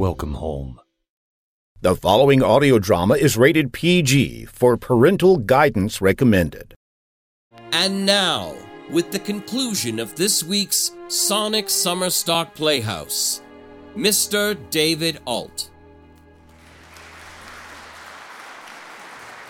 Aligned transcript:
Welcome 0.00 0.32
home. 0.32 0.80
The 1.82 1.94
following 1.94 2.42
audio 2.42 2.78
drama 2.78 3.16
is 3.16 3.36
rated 3.36 3.70
PG 3.70 4.46
for 4.46 4.78
parental 4.78 5.36
guidance 5.36 6.00
recommended. 6.00 6.74
And 7.72 8.06
now, 8.06 8.54
with 8.88 9.10
the 9.10 9.18
conclusion 9.18 9.98
of 9.98 10.16
this 10.16 10.42
week's 10.42 10.92
Sonic 11.08 11.66
Summerstock 11.66 12.54
Playhouse, 12.54 13.42
Mr. 13.94 14.56
David 14.70 15.18
Alt. 15.26 15.68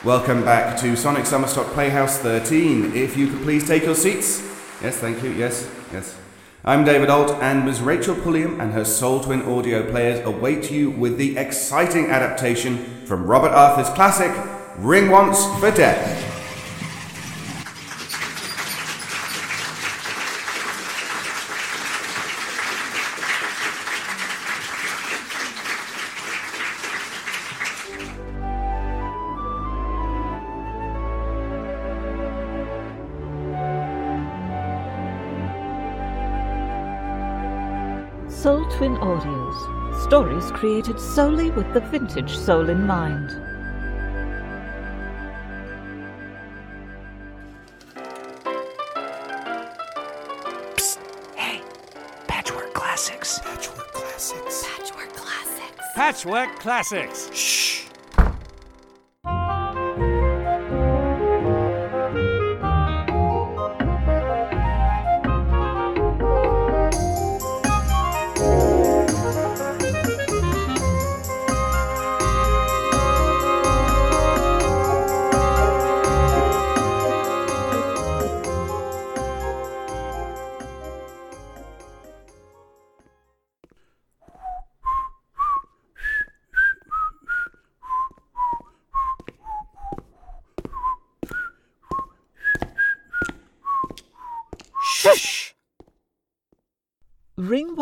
Welcome 0.03 0.43
back 0.43 0.77
to 0.81 0.97
Sonic 0.97 1.27
Summerstock 1.27 1.73
Playhouse 1.75 2.19
13. 2.19 2.97
If 2.97 3.17
you 3.17 3.29
could 3.29 3.43
please 3.43 3.69
take 3.69 3.85
your 3.85 3.95
seats. 3.95 4.41
Yes, 4.83 4.97
thank 4.97 5.23
you. 5.23 5.31
Yes, 5.31 5.71
yes. 5.93 6.19
I'm 6.63 6.85
David 6.85 7.09
Alt, 7.09 7.31
and 7.41 7.65
Ms. 7.65 7.81
Rachel 7.81 8.15
Pulliam 8.15 8.61
and 8.61 8.75
her 8.75 8.85
Sole 8.85 9.25
Twin 9.25 9.41
audio 9.41 9.91
players 9.91 10.21
await 10.27 10.71
you 10.71 10.91
with 10.91 11.17
the 11.17 11.39
exciting 11.39 12.11
adaptation 12.11 13.07
from 13.07 13.25
Robert 13.25 13.53
Arthur's 13.53 13.89
classic, 13.95 14.31
Ring 14.77 15.09
Once 15.09 15.43
for 15.59 15.71
Death. 15.71 16.30
Stories 40.11 40.51
created 40.51 40.99
solely 40.99 41.53
with 41.53 41.73
the 41.73 41.79
vintage 41.79 42.37
soul 42.37 42.69
in 42.69 42.85
mind. 42.85 43.31
Hey, 51.37 51.63
Patchwork 52.27 52.75
Classics. 52.75 53.39
Patchwork 53.39 53.93
Classics. 53.93 54.65
Patchwork 54.67 55.13
Classics. 55.13 55.85
Patchwork 55.95 56.59
Classics. 56.59 57.31
Shh. 57.33 57.37
Shh. 57.37 57.60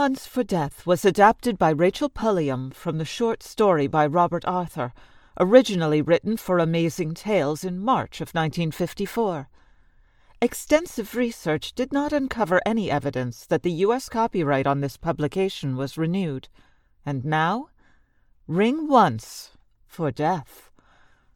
Once 0.08 0.26
for 0.26 0.42
Death 0.42 0.86
was 0.86 1.04
adapted 1.04 1.58
by 1.58 1.68
Rachel 1.68 2.08
Pulliam 2.08 2.70
from 2.70 2.96
the 2.96 3.04
short 3.04 3.42
story 3.42 3.86
by 3.86 4.06
Robert 4.06 4.42
Arthur, 4.46 4.94
originally 5.38 6.00
written 6.00 6.38
for 6.38 6.58
Amazing 6.58 7.12
Tales 7.12 7.62
in 7.62 7.78
March 7.78 8.22
of 8.22 8.30
1954. 8.30 9.50
Extensive 10.40 11.14
research 11.14 11.74
did 11.74 11.92
not 11.92 12.14
uncover 12.14 12.62
any 12.64 12.90
evidence 12.90 13.44
that 13.44 13.62
the 13.62 13.84
U.S. 13.84 14.08
copyright 14.08 14.66
on 14.66 14.80
this 14.80 14.96
publication 14.96 15.76
was 15.76 15.98
renewed. 15.98 16.48
And 17.04 17.22
now, 17.22 17.68
Ring 18.46 18.88
Once 18.88 19.50
for 19.86 20.10
Death, 20.10 20.70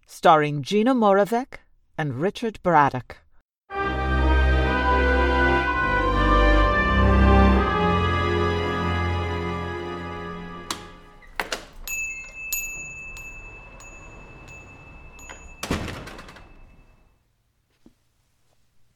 starring 0.07 0.63
Gina 0.63 0.95
Moravec 0.95 1.59
and 1.99 2.23
Richard 2.23 2.59
Braddock. 2.63 3.22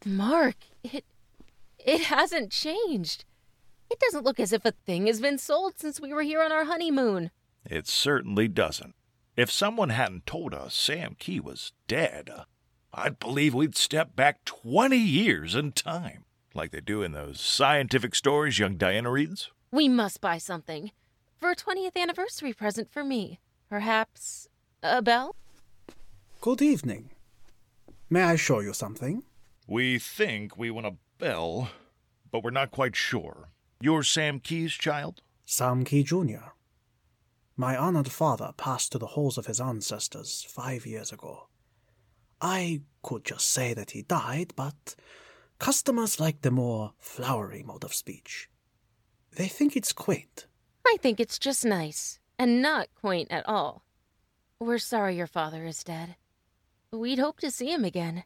Mark, 0.07 0.55
it 0.85 1.05
it 1.85 2.03
hasn't 2.03 2.53
changed. 2.53 3.25
It 3.91 3.99
doesn't 3.99 4.25
look 4.25 4.39
as 4.39 4.53
if 4.53 4.65
a 4.65 4.71
thing 4.71 5.09
has 5.09 5.21
been 5.21 5.37
sold 5.37 5.79
since 5.79 6.01
we 6.01 6.13
were 6.13 6.23
here 6.23 6.41
on 6.43 6.53
our 6.53 6.65
honeymoon. 6.65 7.33
It 7.69 7.89
certainly 7.89 8.47
doesn't. 8.47 8.95
If 9.37 9.51
someone 9.51 9.89
hadn't 9.91 10.25
told 10.25 10.55
us 10.55 10.77
Sam 10.77 11.17
Kee 11.19 11.41
was 11.41 11.73
dead, 11.89 12.31
I'd 12.95 13.19
believe 13.19 13.53
we'd 13.53 13.77
step 13.77 14.15
back 14.15 14.45
20 14.45 14.97
years 14.97 15.57
in 15.57 15.73
time, 15.73 16.25
like 16.55 16.71
they 16.71 16.81
do 16.81 17.03
in 17.03 17.11
those 17.11 17.41
scientific 17.41 18.15
stories 18.15 18.61
young 18.61 18.77
Diana 18.77 19.11
reads. 19.11 19.51
We 19.73 19.89
must 19.89 20.21
buy 20.21 20.39
something 20.39 20.93
for 21.37 21.51
a 21.51 21.57
20th 21.57 21.97
anniversary 21.97 22.53
present 22.53 22.93
for 22.93 23.03
me. 23.03 23.41
Perhaps 23.69 24.49
a 24.85 25.03
bell? 25.03 25.35
Good 26.41 26.63
evening. 26.63 27.11
May 28.09 28.23
I 28.23 28.37
show 28.37 28.61
you 28.61 28.73
something? 28.73 29.25
We 29.67 29.99
think 29.99 30.57
we 30.57 30.71
want 30.71 30.87
a 30.87 30.95
bell, 31.19 31.71
but 32.31 32.45
we're 32.45 32.51
not 32.51 32.71
quite 32.71 32.95
sure. 32.95 33.49
You're 33.81 34.05
Sam 34.05 34.39
Kee's 34.39 34.73
child? 34.73 35.23
Sam 35.45 35.85
Kee 35.85 36.05
Jr. 36.05 36.53
My 37.57 37.77
honored 37.77 38.11
father 38.11 38.53
passed 38.57 38.93
to 38.93 38.99
the 38.99 39.09
halls 39.09 39.37
of 39.37 39.47
his 39.47 39.61
ancestors 39.61 40.47
five 40.49 40.87
years 40.87 41.11
ago. 41.11 41.49
I 42.41 42.83
could 43.03 43.25
just 43.25 43.49
say 43.49 43.75
that 43.75 43.91
he 43.91 44.03
died, 44.03 44.53
but 44.55 44.95
customers 45.59 46.21
like 46.21 46.43
the 46.43 46.51
more 46.51 46.93
flowery 46.99 47.65
mode 47.65 47.83
of 47.83 47.95
speech. 47.95 48.49
They 49.35 49.49
think 49.49 49.75
it's 49.75 49.93
quaint. 49.93 50.47
I 50.87 50.97
think 51.01 51.19
it's 51.19 51.39
just 51.39 51.65
nice 51.65 52.21
and 52.39 52.63
not 52.63 52.89
quaint 52.95 53.33
at 53.33 53.49
all. 53.49 53.83
We're 54.61 54.79
sorry 54.79 55.17
your 55.17 55.27
father 55.27 55.65
is 55.65 55.83
dead. 55.83 56.17
We'd 56.93 57.19
hoped 57.19 57.41
to 57.41 57.51
see 57.51 57.73
him 57.73 57.85
again. 57.85 58.25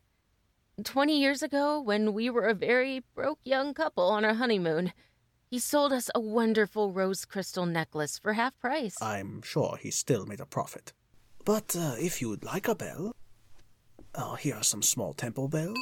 Twenty 0.84 1.20
years 1.20 1.42
ago, 1.42 1.80
when 1.80 2.12
we 2.14 2.30
were 2.30 2.46
a 2.46 2.54
very 2.54 3.02
broke 3.14 3.40
young 3.42 3.74
couple 3.74 4.04
on 4.04 4.24
our 4.24 4.34
honeymoon, 4.34 4.92
he 5.50 5.58
sold 5.58 5.92
us 5.92 6.10
a 6.14 6.20
wonderful 6.20 6.92
rose 6.92 7.24
crystal 7.24 7.66
necklace 7.66 8.18
for 8.18 8.34
half 8.34 8.58
price. 8.60 8.96
I'm 9.02 9.42
sure 9.42 9.76
he 9.80 9.90
still 9.90 10.26
made 10.26 10.40
a 10.40 10.46
profit. 10.46 10.92
But 11.44 11.74
uh, 11.76 11.96
if 11.98 12.22
you'd 12.22 12.44
like 12.44 12.68
a 12.68 12.74
bell, 12.74 13.12
uh, 14.14 14.36
here 14.36 14.54
are 14.56 14.62
some 14.62 14.82
small 14.82 15.12
temple 15.12 15.48
bells, 15.48 15.76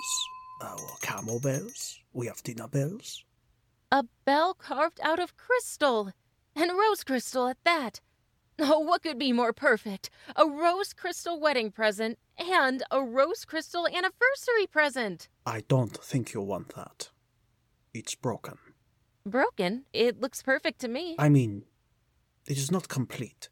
uh, 0.63 0.75
or 0.81 0.97
camel 1.03 1.39
bells. 1.39 1.99
We 2.13 2.27
have 2.27 2.43
dinner 2.43 2.67
bells. 2.67 3.25
A 3.93 4.05
bell 4.25 4.55
carved 4.55 5.01
out 5.03 5.21
of 5.21 5.37
crystal, 5.37 6.13
and 6.57 6.73
rose 6.73 7.05
crystal 7.05 7.49
at 7.49 7.59
that. 7.65 8.01
Oh, 8.71 8.81
what 8.81 9.03
could 9.03 9.19
be 9.21 9.33
more 9.33 9.53
perfect? 9.53 10.11
A 10.35 10.45
rose 10.45 10.93
crystal 10.93 11.39
wedding 11.39 11.71
present 11.71 12.19
and 12.37 12.83
a 12.91 13.01
rose 13.01 13.45
crystal 13.45 13.87
anniversary 13.87 14.67
present. 14.69 15.29
I 15.47 15.63
don't 15.69 15.97
think 15.97 16.35
you 16.35 16.43
want 16.43 16.75
that. 16.75 17.11
It's 17.95 18.17
broken. 18.17 18.59
Broken? 19.25 19.85
It 19.93 20.21
looks 20.21 20.43
perfect 20.43 20.81
to 20.81 20.89
me. 20.89 21.15
I 21.21 21.29
mean, 21.29 21.67
it 22.49 22.59
is 22.59 22.71
not 22.73 22.89
complete. 22.89 23.49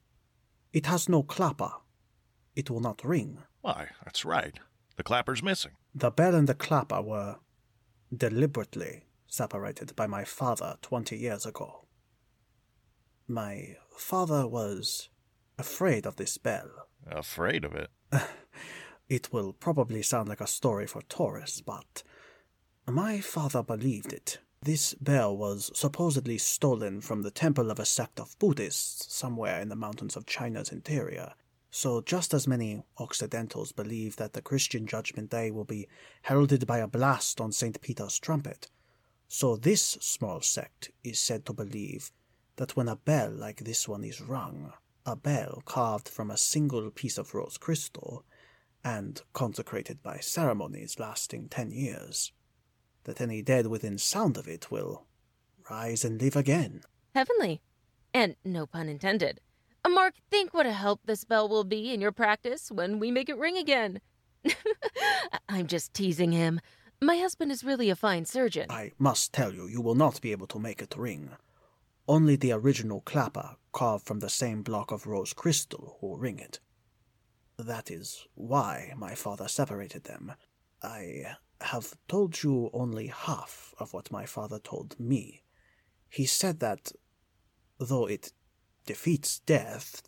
It 0.73 0.87
has 0.87 1.09
no 1.09 1.23
clapper. 1.23 1.70
It 2.56 2.69
will 2.69 2.81
not 2.81 3.05
ring. 3.05 3.38
Why, 3.61 3.88
that's 4.05 4.25
right. 4.25 4.59
The 4.97 5.05
clapper's 5.05 5.43
missing. 5.43 5.73
The 5.94 6.11
bell 6.11 6.35
and 6.35 6.49
the 6.49 6.55
clapper 6.55 7.00
were 7.00 7.37
deliberately 8.14 9.05
separated 9.29 9.94
by 9.94 10.06
my 10.06 10.25
father 10.25 10.76
twenty 10.82 11.17
years 11.17 11.47
ago. 11.47 11.85
My 13.29 13.76
father 13.97 14.47
was 14.47 15.09
afraid 15.59 16.07
of 16.07 16.17
this 16.17 16.39
bell. 16.39 16.89
Afraid 17.07 17.65
of 17.65 17.75
it? 17.75 17.91
it 19.09 19.33
will 19.33 19.53
probably 19.53 20.03
sound 20.03 20.29
like 20.29 20.41
a 20.41 20.47
story 20.47 20.87
for 20.87 21.03
tourists, 21.03 21.61
but 21.61 22.03
my 22.87 23.21
father 23.21 23.63
believed 23.63 24.13
it. 24.13 24.39
This 24.63 24.95
bell 24.95 25.37
was 25.37 25.71
supposedly 25.75 26.39
stolen 26.39 27.01
from 27.01 27.23
the 27.23 27.31
temple 27.31 27.71
of 27.71 27.79
a 27.79 27.85
sect 27.85 28.19
of 28.19 28.39
Buddhists 28.39 29.15
somewhere 29.15 29.61
in 29.61 29.69
the 29.69 29.77
mountains 29.77 30.17
of 30.17 30.27
China's 30.27 30.73
interior. 30.73 31.35
So, 31.71 32.01
just 32.01 32.33
as 32.33 32.49
many 32.49 32.83
Occidentals 32.99 33.73
believe 33.73 34.17
that 34.17 34.33
the 34.33 34.41
Christian 34.41 34.87
Judgment 34.87 35.31
Day 35.31 35.51
will 35.51 35.65
be 35.65 35.89
heralded 36.23 36.67
by 36.67 36.79
a 36.79 36.89
blast 36.89 37.41
on 37.41 37.53
St. 37.53 37.81
Peter's 37.81 38.19
trumpet, 38.19 38.71
so 39.29 39.57
this 39.57 39.83
small 40.01 40.41
sect 40.41 40.91
is 41.03 41.19
said 41.19 41.45
to 41.47 41.53
believe 41.53 42.13
that 42.56 42.76
when 42.76 42.88
a 42.88 42.97
bell 42.97 43.31
like 43.31 43.58
this 43.58 43.88
one 43.88 44.05
is 44.05 44.20
rung, 44.20 44.73
a 45.05 45.17
bell 45.17 45.62
carved 45.64 46.08
from 46.08 46.31
a 46.31 46.37
single 46.37 46.91
piece 46.91 47.19
of 47.19 47.35
rose 47.35 47.58
crystal, 47.58 48.25
and 48.85 49.23
consecrated 49.32 50.03
by 50.03 50.19
ceremonies 50.19 50.99
lasting 50.99 51.49
ten 51.49 51.70
years, 51.70 52.32
that 53.05 53.20
any 53.20 53.43
dead 53.43 53.67
within 53.67 53.99
sound 53.99 54.37
of 54.37 54.49
it 54.49 54.70
will 54.70 55.06
rise 55.70 56.05
and 56.05 56.20
live 56.20 56.37
again. 56.37 56.82
Heavenly. 57.14 57.61
And 58.12 58.37
no 58.44 58.67
pun 58.67 58.88
intended. 58.88 59.41
Uh, 59.85 59.88
Mark, 59.88 60.14
think 60.31 60.55
what 60.55 60.67
a 60.67 60.73
help 60.73 61.00
this 61.05 61.25
bell 61.25 61.49
will 61.49 61.64
be 61.64 61.93
in 61.93 62.00
your 62.00 62.12
practice 62.12 62.70
when 62.70 62.99
we 62.99 63.11
make 63.11 63.29
it 63.29 63.38
ring 63.38 63.56
again. 63.56 64.00
I'm 65.49 65.67
just 65.67 65.93
teasing 65.94 66.32
him. 66.32 66.61
My 67.00 67.17
husband 67.17 67.52
is 67.52 67.62
really 67.62 67.91
a 67.91 67.97
fine 67.97 68.25
surgeon. 68.25 68.70
I 68.70 68.93
must 68.99 69.32
tell 69.32 69.52
you, 69.52 69.67
you 69.67 69.81
will 69.81 69.94
not 69.94 70.20
be 70.20 70.32
able 70.32 70.47
to 70.49 70.59
make 70.59 70.81
it 70.81 70.97
ring. 70.97 71.31
Only 72.08 72.37
the 72.37 72.53
original 72.53 73.00
clapper, 73.00 73.56
carved 73.73 74.06
from 74.06 74.20
the 74.20 74.31
same 74.31 74.62
block 74.62 74.93
of 74.93 75.06
rose 75.06 75.32
crystal, 75.32 75.99
will 76.00 76.17
ring 76.19 76.38
it. 76.38 76.61
That 77.58 77.91
is 77.91 78.26
why 78.35 78.93
my 78.97 79.14
father 79.14 79.49
separated 79.49 80.05
them. 80.05 80.35
I 80.82 81.37
have 81.61 81.94
told 82.06 82.43
you 82.43 82.70
only 82.73 83.08
half 83.08 83.75
of 83.79 83.93
what 83.93 84.12
my 84.12 84.25
father 84.25 84.58
told 84.58 85.00
me. 85.00 85.43
He 86.08 86.26
said 86.26 86.61
that, 86.61 86.93
though 87.79 88.06
it 88.06 88.32
defeats 88.85 89.41
death, 89.41 90.02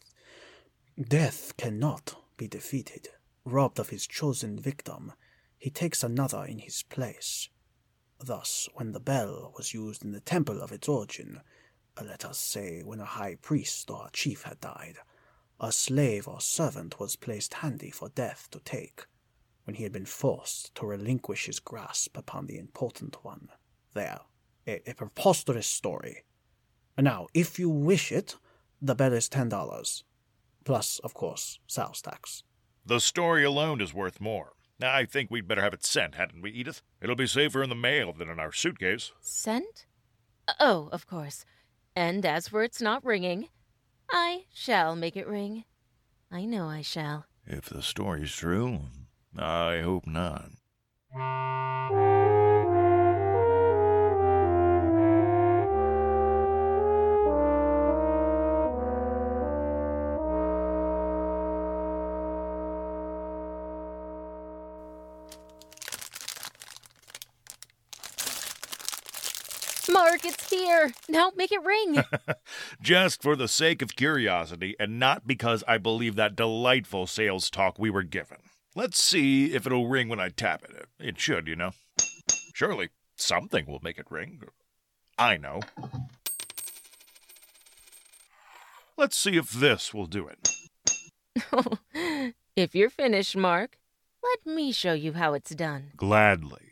death 1.00 1.56
cannot 1.56 2.14
be 2.36 2.46
defeated. 2.46 3.08
Robbed 3.44 3.78
of 3.78 3.88
his 3.88 4.06
chosen 4.06 4.58
victim, 4.58 5.14
he 5.56 5.70
takes 5.70 6.04
another 6.04 6.44
in 6.44 6.58
his 6.58 6.84
place. 6.84 7.48
Thus, 8.20 8.68
when 8.74 8.92
the 8.92 9.00
bell 9.00 9.52
was 9.56 9.74
used 9.74 10.04
in 10.04 10.12
the 10.12 10.20
temple 10.20 10.60
of 10.60 10.70
its 10.70 10.88
origin, 10.88 11.40
Uh, 11.98 12.04
let 12.04 12.24
us 12.24 12.38
say 12.38 12.82
when 12.84 13.00
a 13.00 13.04
high 13.04 13.36
priest 13.40 13.90
or 13.90 14.06
a 14.06 14.10
chief 14.12 14.42
had 14.42 14.60
died, 14.60 14.98
a 15.60 15.72
slave 15.72 16.28
or 16.28 16.40
servant 16.40 17.00
was 17.00 17.16
placed 17.16 17.54
handy 17.54 17.90
for 17.90 18.08
death 18.10 18.48
to 18.50 18.60
take 18.60 19.06
when 19.64 19.74
he 19.74 19.82
had 19.82 19.92
been 19.92 20.06
forced 20.06 20.74
to 20.74 20.86
relinquish 20.86 21.46
his 21.46 21.60
grasp 21.60 22.16
upon 22.16 22.46
the 22.46 22.58
important 22.58 23.16
one. 23.24 23.48
There, 23.94 24.20
a, 24.66 24.80
a 24.90 24.94
preposterous 24.94 25.66
story. 25.66 26.24
Now, 26.96 27.26
if 27.34 27.58
you 27.58 27.68
wish 27.68 28.12
it, 28.12 28.36
the 28.80 28.94
bell 28.94 29.12
is 29.12 29.28
ten 29.28 29.48
dollars, 29.48 30.04
plus, 30.64 30.98
of 31.00 31.14
course, 31.14 31.58
sales 31.66 32.02
tax. 32.02 32.44
The 32.86 33.00
story 33.00 33.44
alone 33.44 33.80
is 33.80 33.92
worth 33.92 34.20
more. 34.20 34.52
I 34.80 35.04
think 35.04 35.30
we'd 35.30 35.48
better 35.48 35.62
have 35.62 35.74
it 35.74 35.84
sent, 35.84 36.14
hadn't 36.14 36.42
we, 36.42 36.52
Edith? 36.52 36.82
It'll 37.02 37.16
be 37.16 37.26
safer 37.26 37.62
in 37.62 37.68
the 37.68 37.74
mail 37.74 38.12
than 38.12 38.28
in 38.28 38.38
our 38.38 38.52
suitcase. 38.52 39.12
Sent? 39.20 39.86
Uh, 40.46 40.54
oh, 40.60 40.88
of 40.92 41.06
course. 41.06 41.44
And 41.98 42.24
as 42.24 42.46
for 42.46 42.62
its 42.62 42.80
not 42.80 43.04
ringing, 43.04 43.48
I 44.08 44.44
shall 44.54 44.94
make 44.94 45.16
it 45.16 45.26
ring. 45.26 45.64
I 46.30 46.44
know 46.44 46.68
I 46.68 46.80
shall. 46.80 47.26
If 47.44 47.70
the 47.70 47.82
story's 47.82 48.30
true, 48.30 48.82
I 49.36 49.80
hope 49.80 50.06
not. 50.06 50.48
Mark, 70.18 70.34
it's 70.34 70.50
here. 70.50 70.92
Now 71.08 71.30
make 71.36 71.52
it 71.52 71.62
ring. 71.62 72.02
Just 72.82 73.22
for 73.22 73.36
the 73.36 73.46
sake 73.46 73.82
of 73.82 73.94
curiosity, 73.94 74.74
and 74.80 74.98
not 74.98 75.28
because 75.28 75.62
I 75.68 75.78
believe 75.78 76.16
that 76.16 76.34
delightful 76.34 77.06
sales 77.06 77.50
talk 77.50 77.78
we 77.78 77.88
were 77.88 78.02
given. 78.02 78.38
Let's 78.74 79.00
see 79.00 79.52
if 79.54 79.64
it'll 79.64 79.86
ring 79.86 80.08
when 80.08 80.18
I 80.18 80.30
tap 80.30 80.64
it. 80.64 80.88
It 80.98 81.20
should, 81.20 81.46
you 81.46 81.54
know. 81.54 81.70
Surely 82.52 82.88
something 83.14 83.66
will 83.66 83.78
make 83.80 83.98
it 83.98 84.10
ring. 84.10 84.42
I 85.16 85.36
know. 85.36 85.60
Let's 88.96 89.16
see 89.16 89.36
if 89.36 89.52
this 89.52 89.94
will 89.94 90.06
do 90.06 90.28
it. 90.28 90.48
if 92.56 92.74
you're 92.74 92.90
finished, 92.90 93.36
Mark, 93.36 93.78
let 94.22 94.52
me 94.52 94.72
show 94.72 94.94
you 94.94 95.12
how 95.12 95.34
it's 95.34 95.54
done. 95.54 95.92
Gladly. 95.96 96.67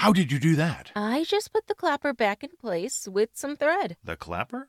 How 0.00 0.14
did 0.14 0.32
you 0.32 0.38
do 0.38 0.56
that? 0.56 0.92
I 0.96 1.24
just 1.24 1.52
put 1.52 1.66
the 1.66 1.74
clapper 1.74 2.14
back 2.14 2.42
in 2.42 2.48
place 2.58 3.06
with 3.06 3.28
some 3.34 3.54
thread. 3.54 3.98
The 4.02 4.16
clapper? 4.16 4.68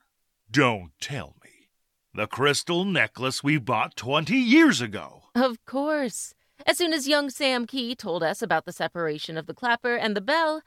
Don't 0.51 0.91
tell 0.99 1.35
me. 1.41 1.69
The 2.13 2.27
crystal 2.27 2.83
necklace 2.83 3.41
we 3.41 3.57
bought 3.57 3.95
20 3.95 4.35
years 4.35 4.81
ago. 4.81 5.23
Of 5.33 5.63
course. 5.65 6.33
As 6.67 6.77
soon 6.77 6.91
as 6.91 7.07
young 7.07 7.29
Sam 7.29 7.65
Kee 7.65 7.95
told 7.95 8.23
us 8.23 8.41
about 8.41 8.65
the 8.65 8.73
separation 8.73 9.37
of 9.37 9.45
the 9.45 9.53
clapper 9.53 9.95
and 9.95 10.17
the 10.17 10.19
bell, 10.19 10.63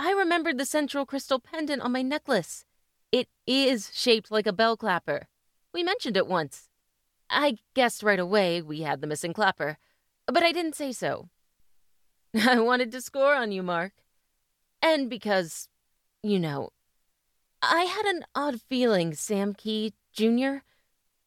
I 0.00 0.10
remembered 0.10 0.58
the 0.58 0.66
central 0.66 1.06
crystal 1.06 1.38
pendant 1.38 1.82
on 1.82 1.92
my 1.92 2.02
necklace. 2.02 2.64
It 3.12 3.28
is 3.46 3.92
shaped 3.94 4.32
like 4.32 4.48
a 4.48 4.52
bell 4.52 4.76
clapper. 4.76 5.28
We 5.72 5.84
mentioned 5.84 6.16
it 6.16 6.26
once. 6.26 6.68
I 7.30 7.58
guessed 7.72 8.02
right 8.02 8.18
away 8.18 8.62
we 8.62 8.80
had 8.80 9.00
the 9.00 9.06
missing 9.06 9.32
clapper, 9.32 9.78
but 10.26 10.42
I 10.42 10.50
didn't 10.50 10.74
say 10.74 10.90
so. 10.90 11.28
I 12.34 12.58
wanted 12.58 12.90
to 12.90 13.00
score 13.00 13.36
on 13.36 13.52
you, 13.52 13.62
Mark. 13.62 13.92
And 14.82 15.10
because, 15.10 15.68
you 16.22 16.38
know, 16.38 16.70
I 17.62 17.84
had 17.84 18.06
an 18.06 18.24
odd 18.34 18.60
feeling 18.60 19.14
Sam 19.14 19.54
Kee, 19.54 19.94
Jr. 20.12 20.58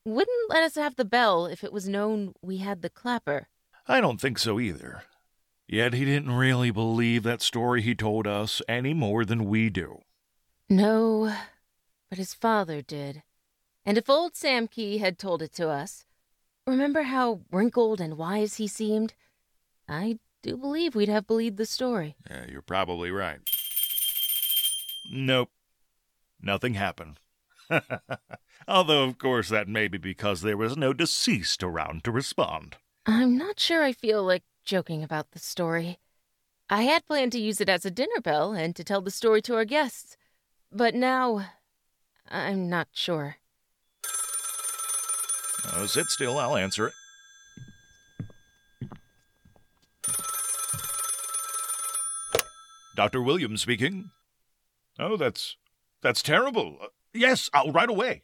wouldn't 0.06 0.50
let 0.50 0.63
us 0.63 0.75
have 0.75 0.96
the 0.96 1.05
bell 1.05 1.46
if 1.46 1.63
it 1.63 1.74
was 1.74 1.88
known 1.88 2.34
we 2.41 2.58
had 2.58 2.81
the 2.81 2.89
clapper. 2.89 3.48
I 3.88 4.00
don't 4.00 4.22
think 4.22 4.39
so 4.39 4.60
either. 4.60 5.03
Yet 5.67 5.93
he 5.93 6.05
didn't 6.05 6.36
really 6.36 6.72
believe 6.72 7.24
that 7.24 7.41
story 7.41 7.81
he 7.81 7.96
told 7.96 8.27
us 8.27 8.62
any 8.67 8.93
more 8.93 9.24
than 9.24 9.46
we 9.46 9.70
do. 9.70 10.01
No, 10.70 11.34
but 12.10 12.17
his 12.17 12.34
father 12.34 12.81
did. 12.81 13.24
And 13.86 13.98
if 13.98 14.10
old 14.10 14.36
Sam 14.36 14.67
Kee 14.67 15.00
had 15.00 15.17
told 15.17 15.41
it 15.41 15.53
to 15.53 15.70
us, 15.70 16.05
remember 16.67 17.03
how 17.03 17.41
wrinkled 17.51 18.00
and 18.00 18.17
wise 18.17 18.55
he 18.55 18.67
seemed? 18.67 19.13
I 19.88 20.20
do 20.41 20.57
believe 20.57 20.95
we'd 20.95 21.10
have 21.10 21.27
believed 21.27 21.57
the 21.57 21.65
story. 21.65 22.15
Yeah, 22.29 22.45
you're 22.50 22.62
probably 22.62 23.12
right. 23.12 23.39
Nope. 25.12 25.50
Nothing 26.41 26.74
happened. 26.74 27.19
Although, 28.67 29.03
of 29.03 29.17
course, 29.17 29.50
that 29.50 29.67
may 29.67 29.88
be 29.88 29.98
because 29.98 30.41
there 30.41 30.57
was 30.57 30.77
no 30.77 30.93
deceased 30.93 31.63
around 31.63 32.03
to 32.03 32.12
respond. 32.12 32.77
I'm 33.05 33.38
not 33.38 33.60
sure 33.60 33.83
I 33.83 33.93
feel 33.93 34.24
like 34.24 34.43
joking 34.63 35.03
about 35.03 35.31
the 35.31 35.39
story. 35.39 36.00
I 36.69 36.83
had 36.83 37.05
planned 37.05 37.31
to 37.33 37.39
use 37.39 37.60
it 37.60 37.69
as 37.69 37.86
a 37.86 37.91
dinner 37.91 38.21
bell 38.21 38.53
and 38.53 38.75
to 38.75 38.83
tell 38.83 39.01
the 39.01 39.12
story 39.12 39.41
to 39.43 39.55
our 39.55 39.65
guests, 39.65 40.15
but 40.71 40.95
now 40.95 41.48
I'm 42.29 42.69
not 42.69 42.88
sure. 42.91 43.38
Oh, 45.74 45.86
sit 45.86 46.07
still, 46.07 46.38
I'll 46.39 46.55
answer 46.55 46.88
it. 46.88 46.93
Dr. 52.95 53.21
Williams 53.21 53.62
speaking. 53.62 54.12
Oh, 55.00 55.17
that's 55.17 55.57
that's 56.01 56.21
terrible. 56.21 56.77
Uh, 56.81 56.88
yes, 57.13 57.50
I'll 57.53 57.71
right 57.71 57.89
away. 57.89 58.24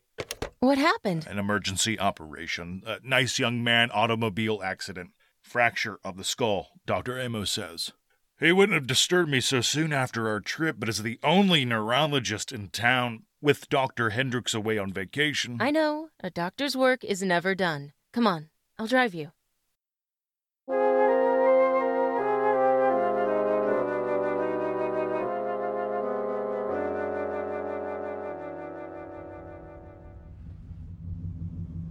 What 0.60 0.78
happened? 0.78 1.28
An 1.28 1.38
emergency 1.38 2.00
operation. 2.00 2.82
A 2.86 2.98
nice 3.04 3.38
young 3.38 3.64
man 3.64 3.90
automobile 3.94 4.62
accident. 4.64 5.12
Fracture 5.42 6.00
of 6.04 6.18
the 6.18 6.24
skull, 6.24 6.70
Dr. 6.86 7.20
Amos 7.20 7.52
says. 7.52 7.94
He 8.40 8.52
wouldn't 8.52 8.76
have 8.76 8.88
disturbed 8.88 9.32
me 9.32 9.40
so 9.40 9.62
soon 9.62 9.94
after 9.94 10.28
our 10.28 10.40
trip, 10.40 10.76
but 10.80 10.90
as 10.90 11.02
the 11.02 11.20
only 11.24 11.66
neurologist 11.66 12.52
in 12.52 12.70
town, 12.70 13.24
with 13.42 13.70
Dr. 13.70 14.10
Hendricks 14.10 14.54
away 14.54 14.78
on 14.78 14.92
vacation. 14.92 15.58
I 15.60 15.72
know. 15.72 16.10
A 16.22 16.30
doctor's 16.30 16.76
work 16.76 17.04
is 17.04 17.22
never 17.24 17.56
done. 17.56 17.94
Come 18.14 18.28
on, 18.28 18.50
I'll 18.78 18.88
drive 18.88 19.14
you. 19.14 19.32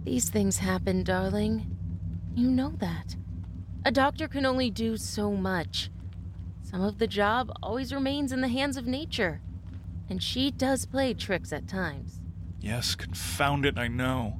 These 0.03 0.29
things 0.29 0.57
happen, 0.57 1.03
darling. 1.03 1.75
You 2.33 2.49
know 2.49 2.73
that. 2.77 3.15
A 3.85 3.91
doctor 3.91 4.27
can 4.27 4.45
only 4.45 4.69
do 4.69 4.97
so 4.97 5.31
much. 5.31 5.89
Some 6.63 6.81
of 6.81 6.97
the 6.97 7.07
job 7.07 7.51
always 7.63 7.93
remains 7.93 8.31
in 8.31 8.41
the 8.41 8.47
hands 8.47 8.77
of 8.77 8.85
nature. 8.87 9.41
And 10.09 10.21
she 10.21 10.51
does 10.51 10.85
play 10.85 11.13
tricks 11.13 11.51
at 11.51 11.67
times. 11.67 12.19
Yes, 12.59 12.95
confound 12.95 13.65
it, 13.65 13.77
I 13.77 13.87
know. 13.87 14.39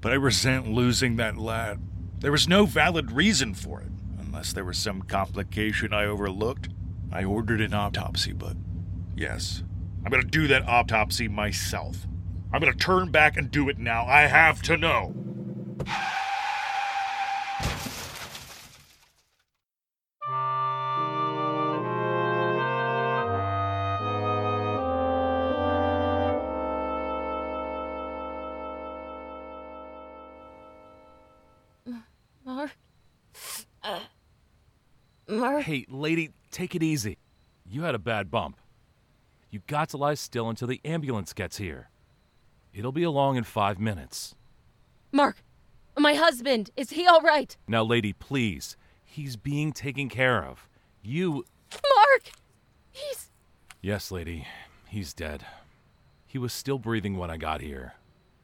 But 0.00 0.12
I 0.12 0.16
resent 0.16 0.68
losing 0.68 1.16
that 1.16 1.36
lad. 1.36 1.80
There 2.20 2.32
was 2.32 2.48
no 2.48 2.66
valid 2.66 3.12
reason 3.12 3.54
for 3.54 3.80
it, 3.80 3.92
unless 4.18 4.52
there 4.52 4.64
was 4.64 4.78
some 4.78 5.02
complication 5.02 5.92
I 5.92 6.04
overlooked. 6.04 6.68
I 7.12 7.24
ordered 7.24 7.60
an 7.60 7.74
autopsy, 7.74 8.32
but 8.32 8.56
yes, 9.16 9.62
I'm 10.04 10.10
gonna 10.10 10.22
do 10.24 10.46
that 10.48 10.68
autopsy 10.68 11.28
myself. 11.28 12.06
I'm 12.52 12.60
gonna 12.60 12.74
turn 12.74 13.10
back 13.10 13.36
and 13.36 13.50
do 13.50 13.68
it 13.68 13.78
now. 13.78 14.06
I 14.06 14.22
have 14.22 14.60
to 14.62 14.76
know. 14.76 15.14
Mark? 32.44 32.70
Uh, 33.82 34.00
Mark? 35.28 35.62
Hey, 35.62 35.86
lady, 35.88 36.30
take 36.50 36.74
it 36.74 36.82
easy. 36.82 37.18
You 37.64 37.82
had 37.82 37.94
a 37.94 37.98
bad 37.98 38.30
bump. 38.30 38.56
You 39.50 39.60
got 39.68 39.88
to 39.90 39.96
lie 39.96 40.14
still 40.14 40.48
until 40.48 40.66
the 40.66 40.80
ambulance 40.84 41.32
gets 41.32 41.58
here. 41.58 41.89
It'll 42.72 42.92
be 42.92 43.02
along 43.02 43.36
in 43.36 43.44
five 43.44 43.78
minutes. 43.78 44.34
Mark! 45.12 45.42
My 45.98 46.14
husband! 46.14 46.70
Is 46.76 46.90
he 46.90 47.06
all 47.06 47.20
right? 47.20 47.56
Now, 47.66 47.82
lady, 47.82 48.12
please. 48.12 48.76
He's 49.04 49.36
being 49.36 49.72
taken 49.72 50.08
care 50.08 50.44
of. 50.44 50.68
You. 51.02 51.44
Mark! 51.72 52.30
He's. 52.90 53.30
Yes, 53.82 54.10
lady. 54.10 54.46
He's 54.86 55.12
dead. 55.12 55.44
He 56.26 56.38
was 56.38 56.52
still 56.52 56.78
breathing 56.78 57.16
when 57.16 57.30
I 57.30 57.36
got 57.36 57.60
here, 57.60 57.94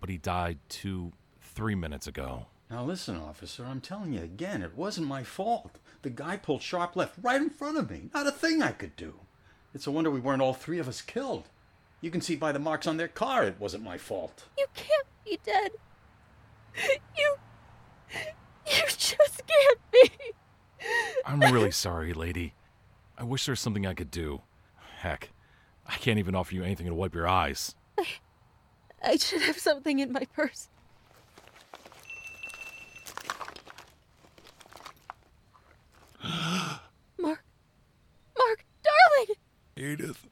but 0.00 0.10
he 0.10 0.18
died 0.18 0.58
two, 0.68 1.12
three 1.40 1.76
minutes 1.76 2.08
ago. 2.08 2.46
Now 2.68 2.82
listen, 2.82 3.16
officer, 3.16 3.64
I'm 3.64 3.80
telling 3.80 4.12
you 4.12 4.22
again, 4.22 4.62
it 4.62 4.76
wasn't 4.76 5.06
my 5.06 5.22
fault. 5.22 5.78
The 6.02 6.10
guy 6.10 6.36
pulled 6.36 6.62
sharp 6.62 6.96
left 6.96 7.14
right 7.22 7.40
in 7.40 7.48
front 7.48 7.78
of 7.78 7.88
me. 7.88 8.10
Not 8.12 8.26
a 8.26 8.32
thing 8.32 8.60
I 8.60 8.72
could 8.72 8.96
do. 8.96 9.14
It's 9.72 9.86
a 9.86 9.92
wonder 9.92 10.10
we 10.10 10.18
weren't 10.20 10.42
all 10.42 10.54
three 10.54 10.78
of 10.78 10.88
us 10.88 11.00
killed. 11.00 11.48
You 12.06 12.12
can 12.12 12.20
see 12.20 12.36
by 12.36 12.52
the 12.52 12.60
marks 12.60 12.86
on 12.86 12.98
their 12.98 13.08
car 13.08 13.42
it 13.42 13.56
wasn't 13.58 13.82
my 13.82 13.98
fault. 13.98 14.44
You 14.56 14.66
can't 14.74 15.08
be 15.24 15.40
dead. 15.42 15.72
You. 17.18 17.34
You 18.14 18.82
just 18.86 19.42
can't 19.44 19.78
be. 19.90 20.10
I'm 21.24 21.40
really 21.40 21.72
sorry, 21.72 22.12
lady. 22.12 22.54
I 23.18 23.24
wish 23.24 23.44
there 23.44 23.54
was 23.54 23.58
something 23.58 23.88
I 23.88 23.94
could 23.94 24.12
do. 24.12 24.42
Heck, 24.98 25.30
I 25.84 25.96
can't 25.96 26.20
even 26.20 26.36
offer 26.36 26.54
you 26.54 26.62
anything 26.62 26.86
to 26.86 26.94
wipe 26.94 27.12
your 27.12 27.26
eyes. 27.26 27.74
I 29.02 29.16
should 29.16 29.42
have 29.42 29.58
something 29.58 29.98
in 29.98 30.12
my 30.12 30.26
purse. 30.32 30.68
Mark. 36.22 37.42
Mark, 38.38 38.64
darling! 38.84 39.34
Edith, 39.76 40.28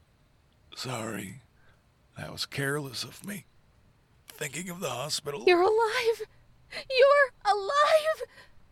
sorry. 0.77 1.41
That 2.17 2.33
was 2.33 2.47
careless 2.47 3.05
of 3.05 3.27
me. 3.27 3.45
Thinking 4.29 4.69
of 4.69 4.81
the 4.81 4.91
hospital. 4.91 5.45
You're 5.47 5.63
alive! 5.63 6.23
You're 6.73 7.53
alive! 7.53 8.29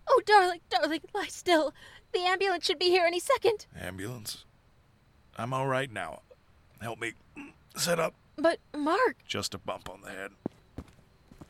Oh, 0.09 0.21
darling, 0.27 0.61
darling, 0.69 1.01
lie 1.15 1.27
still. 1.29 1.73
The 2.13 2.21
ambulance 2.21 2.67
should 2.67 2.79
be 2.79 2.91
here 2.91 3.07
any 3.07 3.21
second. 3.21 3.67
Ambulance? 3.79 4.45
I'm 5.37 5.53
all 5.53 5.67
right 5.67 5.91
now. 5.91 6.23
Help 6.81 7.01
me 7.01 7.13
sit 7.77 7.99
up. 7.99 8.15
But, 8.37 8.59
Mark. 8.77 9.17
Just 9.27 9.55
a 9.55 9.59
bump 9.59 9.89
on 9.89 10.01
the 10.03 10.11
head. 10.11 10.31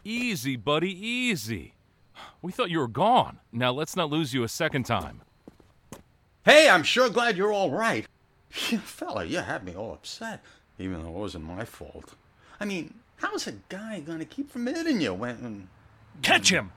Easy, 0.04 0.56
buddy, 0.56 0.90
easy. 0.90 1.75
We 2.42 2.52
thought 2.52 2.70
you 2.70 2.78
were 2.78 2.88
gone. 2.88 3.38
Now 3.52 3.72
let's 3.72 3.96
not 3.96 4.11
lose 4.11 4.34
you 4.34 4.42
a 4.42 4.49
second 4.49 4.84
time. 4.84 5.22
Hey, 6.44 6.68
I'm 6.68 6.82
sure 6.82 7.08
glad 7.08 7.37
you're 7.37 7.52
all 7.52 7.70
right. 7.70 8.06
Yeah, 8.70 8.78
fella, 8.84 9.25
you 9.25 9.38
had 9.38 9.64
me 9.64 9.75
all 9.75 9.94
upset, 9.94 10.42
even 10.82 11.02
though 11.02 11.08
it 11.08 11.14
wasn't 11.14 11.44
my 11.44 11.64
fault. 11.64 12.14
I 12.60 12.64
mean, 12.64 12.94
how's 13.16 13.46
a 13.46 13.52
guy 13.68 14.00
gonna 14.00 14.24
keep 14.24 14.50
from 14.50 14.66
hitting 14.66 15.00
you 15.00 15.14
when. 15.14 15.68
Catch 16.20 16.50
him! 16.50 16.72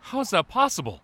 How's 0.00 0.30
that 0.30 0.48
possible? 0.48 1.00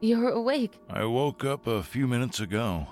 You're 0.00 0.30
awake. 0.30 0.78
I 0.88 1.04
woke 1.04 1.44
up 1.44 1.66
a 1.66 1.82
few 1.82 2.06
minutes 2.06 2.38
ago. 2.38 2.86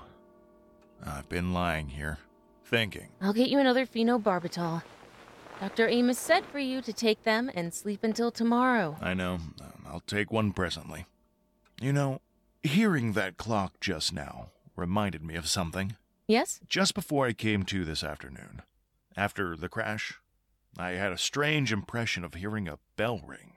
I've 1.05 1.29
been 1.29 1.53
lying 1.53 1.89
here, 1.89 2.19
thinking. 2.65 3.09
I'll 3.21 3.33
get 3.33 3.49
you 3.49 3.59
another 3.59 3.87
phenobarbital. 3.87 4.83
Dr. 5.61 5.89
Amos 5.89 6.19
said 6.19 6.45
for 6.45 6.59
you 6.59 6.83
to 6.83 6.93
take 6.93 7.23
them 7.23 7.51
and 7.55 7.73
sleep 7.73 8.03
until 8.03 8.31
tomorrow. 8.31 8.97
I 9.01 9.15
know. 9.15 9.35
Um, 9.35 9.87
I'll 9.87 10.01
take 10.01 10.33
one 10.33 10.53
presently. 10.53 11.07
You 11.81 11.93
know, 11.93 12.21
hearing 12.63 13.13
that 13.13 13.37
clock 13.37 13.81
just 13.81 14.13
now 14.13 14.51
reminded 14.75 15.23
me 15.23 15.37
of 15.37 15.49
something. 15.49 15.97
Yes? 16.27 16.61
Just 16.69 16.95
before 16.95 17.27
I 17.27 17.33
came 17.33 17.63
to 17.65 17.85
this 17.85 18.03
afternoon, 18.03 18.63
after 19.17 19.57
the 19.57 19.69
crash, 19.69 20.19
I 20.77 20.91
had 20.91 21.13
a 21.13 21.19
strange 21.19 21.73
impression 21.73 22.25
of 22.25 22.35
hearing 22.35 22.69
a 22.69 22.79
bell 22.97 23.23
ring. 23.25 23.53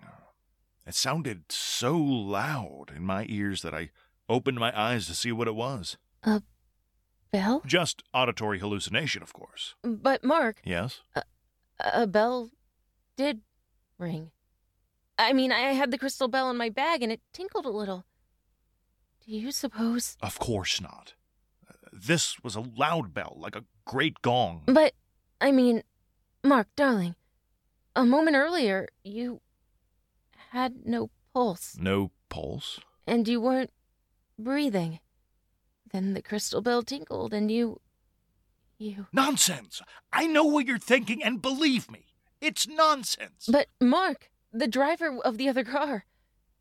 It 0.89 0.96
sounded 0.96 1.51
so 1.51 1.96
loud 2.00 2.86
in 2.96 3.05
my 3.05 3.27
ears 3.29 3.62
that 3.62 3.75
I 3.75 3.91
opened 4.27 4.58
my 4.58 4.75
eyes 4.75 5.05
to 5.05 5.13
see 5.13 5.31
what 5.31 5.48
it 5.48 5.53
was. 5.53 5.98
A 6.24 6.41
bell? 7.31 7.62
Just 7.63 8.01
auditory 8.12 8.58
hallucination, 8.58 9.22
of 9.22 9.31
course. 9.31 9.75
But, 9.84 10.24
Mark. 10.24 10.62
Yes? 10.65 11.01
A, 11.15 11.22
a 11.93 12.08
bell 12.08 12.50
did 13.17 13.41
ring. 14.00 14.31
I 15.19 15.31
mean, 15.31 15.51
I 15.51 15.74
had 15.74 15.91
the 15.91 15.98
crystal 16.00 16.27
bell 16.27 16.50
in 16.50 16.58
my 16.58 16.69
bag 16.69 17.03
and 17.03 17.12
it 17.12 17.22
tinkled 17.34 17.67
a 17.67 17.69
little. 17.69 18.05
Do 19.24 19.31
you 19.31 19.51
suppose? 19.51 20.17
Of 20.24 20.39
course 20.39 20.81
not. 20.81 21.13
This 21.93 22.43
was 22.43 22.55
a 22.55 22.62
loud 22.62 23.13
bell, 23.13 23.38
like 23.39 23.55
a 23.55 23.65
great 23.86 24.24
gong. 24.24 24.63
But, 24.65 24.93
I 25.39 25.51
mean, 25.51 25.84
Mark, 26.43 26.67
darling, 26.75 27.13
a 27.96 28.05
moment 28.05 28.36
earlier, 28.36 28.88
you 29.03 29.41
had 30.51 30.86
no 30.86 31.10
pulse. 31.34 31.77
No 31.79 32.12
pulse? 32.29 32.79
And 33.06 33.27
you 33.27 33.41
weren't 33.41 33.72
breathing. 34.38 35.00
Then 35.91 36.13
the 36.13 36.22
crystal 36.22 36.62
bell 36.62 36.84
tinkled 36.84 37.34
and 37.34 37.51
you. 37.51 37.82
you. 38.77 39.08
Nonsense! 39.12 39.82
I 40.13 40.27
know 40.27 40.44
what 40.44 40.65
you're 40.65 40.77
thinking, 40.77 41.24
and 41.24 41.41
believe 41.41 41.89
me, 41.91 42.06
it's 42.41 42.68
nonsense. 42.68 43.48
But, 43.51 43.68
Mark, 43.82 44.29
the 44.51 44.68
driver 44.68 45.18
of 45.24 45.38
the 45.38 45.50
other 45.50 45.63
car, 45.63 46.06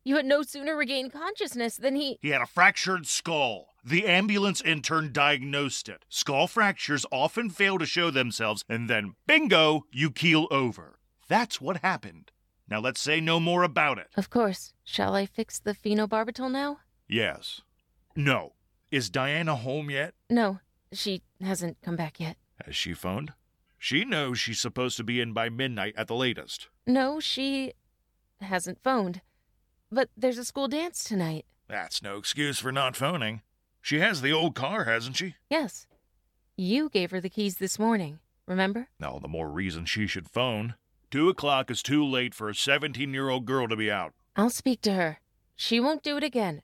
you 0.03 0.15
had 0.15 0.25
no 0.25 0.41
sooner 0.41 0.75
regained 0.75 1.13
consciousness 1.13 1.77
than 1.77 1.95
he. 1.95 2.17
He 2.21 2.29
had 2.29 2.41
a 2.41 2.47
fractured 2.47 3.05
skull. 3.05 3.67
The 3.83 4.07
ambulance 4.07 4.61
intern 4.61 5.11
diagnosed 5.13 5.87
it. 5.87 6.03
Skull 6.09 6.47
fractures 6.47 7.05
often 7.11 7.49
fail 7.49 7.77
to 7.77 7.85
show 7.85 8.09
themselves, 8.11 8.65
and 8.67 8.89
then, 8.89 9.15
bingo, 9.27 9.85
you 9.91 10.11
keel 10.11 10.47
over. 10.51 10.99
That's 11.27 11.61
what 11.61 11.77
happened. 11.77 12.31
Now 12.69 12.79
let's 12.79 13.01
say 13.01 13.19
no 13.19 13.39
more 13.39 13.63
about 13.63 13.97
it. 13.97 14.07
Of 14.15 14.29
course. 14.29 14.73
Shall 14.83 15.15
I 15.15 15.25
fix 15.25 15.59
the 15.59 15.73
phenobarbital 15.73 16.51
now? 16.51 16.79
Yes. 17.07 17.61
No. 18.15 18.53
Is 18.91 19.09
Diana 19.09 19.55
home 19.55 19.89
yet? 19.89 20.13
No, 20.29 20.59
she 20.91 21.21
hasn't 21.41 21.77
come 21.81 21.95
back 21.95 22.19
yet. 22.19 22.37
Has 22.65 22.75
she 22.75 22.93
phoned? 22.93 23.33
She 23.77 24.03
knows 24.03 24.39
she's 24.39 24.59
supposed 24.59 24.97
to 24.97 25.03
be 25.03 25.21
in 25.21 25.31
by 25.33 25.49
midnight 25.49 25.93
at 25.95 26.07
the 26.07 26.15
latest. 26.15 26.67
No, 26.85 27.19
she 27.19 27.73
hasn't 28.41 28.83
phoned. 28.83 29.21
But 29.91 30.09
there's 30.17 30.37
a 30.37 30.45
school 30.45 30.67
dance 30.67 31.03
tonight. 31.03 31.45
That's 31.67 32.01
no 32.01 32.17
excuse 32.17 32.59
for 32.59 32.71
not 32.71 32.95
phoning. 32.95 33.41
She 33.81 33.99
has 33.99 34.21
the 34.21 34.33
old 34.33 34.55
car, 34.55 34.83
hasn't 34.85 35.17
she? 35.17 35.35
Yes. 35.49 35.87
You 36.57 36.89
gave 36.89 37.11
her 37.11 37.21
the 37.21 37.29
keys 37.29 37.57
this 37.57 37.79
morning, 37.79 38.19
remember? 38.47 38.89
All 39.03 39.19
the 39.19 39.27
more 39.27 39.49
reason 39.49 39.85
she 39.85 40.05
should 40.07 40.29
phone. 40.29 40.75
Two 41.11 41.27
o'clock 41.27 41.71
is 41.71 41.81
too 41.81 42.05
late 42.05 42.35
for 42.35 42.49
a 42.49 42.55
17 42.55 43.13
year 43.13 43.29
old 43.29 43.45
girl 43.45 43.67
to 43.67 43.75
be 43.75 43.89
out. 43.89 44.13
I'll 44.35 44.51
speak 44.51 44.81
to 44.81 44.93
her. 44.93 45.19
She 45.55 45.79
won't 45.79 46.03
do 46.03 46.17
it 46.17 46.23
again. 46.23 46.61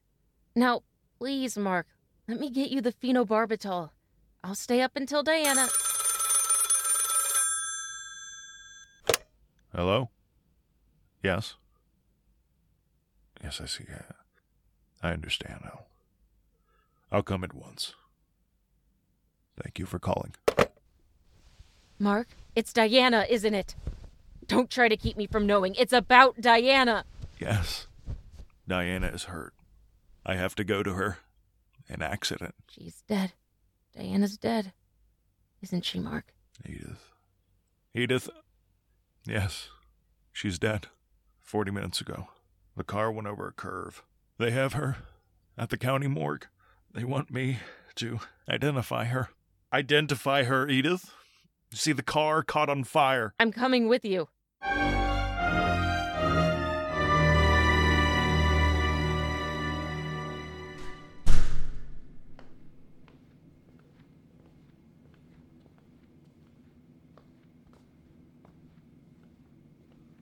Now, 0.55 0.83
please, 1.17 1.57
Mark, 1.57 1.87
let 2.27 2.39
me 2.39 2.51
get 2.51 2.69
you 2.69 2.79
the 2.79 2.93
phenobarbital. 2.93 3.89
I'll 4.43 4.55
stay 4.55 4.81
up 4.81 4.91
until 4.95 5.23
Diana. 5.23 5.67
Hello? 9.75 10.09
Yes? 11.23 11.55
Yes, 13.43 13.59
I 13.59 13.65
see. 13.65 13.85
I 15.01 15.11
understand 15.11 15.61
now. 15.63 15.81
I'll 17.11 17.23
come 17.23 17.43
at 17.43 17.53
once. 17.53 17.95
Thank 19.61 19.79
you 19.79 19.87
for 19.87 19.97
calling. 19.97 20.35
Mark, 21.97 22.27
it's 22.55 22.71
Diana, 22.71 23.25
isn't 23.27 23.53
it? 23.55 23.75
Don't 24.47 24.69
try 24.69 24.87
to 24.87 24.97
keep 24.97 25.17
me 25.17 25.27
from 25.27 25.45
knowing. 25.45 25.75
It's 25.75 25.93
about 25.93 26.39
Diana. 26.39 27.05
Yes. 27.39 27.87
Diana 28.67 29.07
is 29.07 29.23
hurt. 29.25 29.53
I 30.25 30.35
have 30.35 30.55
to 30.55 30.63
go 30.63 30.83
to 30.83 30.93
her. 30.93 31.19
An 31.87 32.01
accident. 32.01 32.55
She's 32.69 33.03
dead. 33.07 33.33
Diana's 33.95 34.37
dead. 34.37 34.73
Isn't 35.61 35.85
she, 35.85 35.99
Mark? 35.99 36.33
Edith. 36.67 37.11
Edith. 37.93 38.29
Yes. 39.27 39.69
She's 40.33 40.57
dead. 40.57 40.87
Forty 41.41 41.71
minutes 41.71 42.01
ago. 42.01 42.27
The 42.75 42.83
car 42.83 43.11
went 43.11 43.27
over 43.27 43.47
a 43.47 43.51
curve. 43.51 44.03
They 44.37 44.51
have 44.51 44.73
her 44.73 44.97
at 45.57 45.69
the 45.69 45.77
county 45.77 46.07
morgue. 46.07 46.47
They 46.93 47.03
want 47.03 47.31
me 47.31 47.59
to 47.95 48.19
identify 48.49 49.05
her. 49.05 49.29
Identify 49.71 50.43
her, 50.43 50.67
Edith. 50.67 51.11
You 51.71 51.77
see 51.77 51.91
the 51.91 52.03
car 52.03 52.41
caught 52.43 52.69
on 52.69 52.83
fire. 52.83 53.33
I'm 53.39 53.51
coming 53.51 53.87
with 53.87 54.05
you. 54.05 54.27